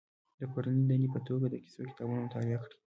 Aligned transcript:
د 0.39 0.41
کورنۍ 0.53 0.83
دندې 0.89 1.07
په 1.15 1.19
توګه 1.27 1.45
د 1.49 1.55
کیسو 1.63 1.89
کتابونه 1.89 2.19
مطالعه 2.25 2.59
کړي. 2.63 2.75